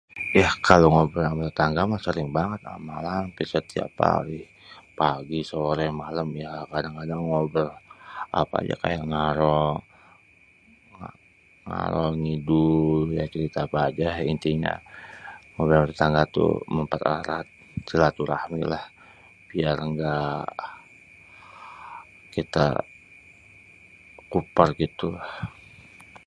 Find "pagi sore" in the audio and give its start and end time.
4.99-5.85